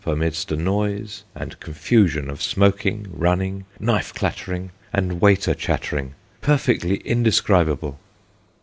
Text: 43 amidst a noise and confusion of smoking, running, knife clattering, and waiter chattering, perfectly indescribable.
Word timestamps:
43 0.03 0.13
amidst 0.19 0.51
a 0.51 0.55
noise 0.55 1.23
and 1.35 1.59
confusion 1.59 2.27
of 2.27 2.41
smoking, 2.41 3.05
running, 3.11 3.65
knife 3.79 4.11
clattering, 4.15 4.71
and 4.91 5.21
waiter 5.21 5.53
chattering, 5.53 6.15
perfectly 6.41 6.95
indescribable. 7.05 7.99